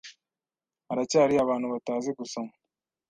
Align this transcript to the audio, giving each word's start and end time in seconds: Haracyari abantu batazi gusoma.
Haracyari 0.87 1.33
abantu 1.43 1.65
batazi 1.73 2.09
gusoma. 2.19 2.51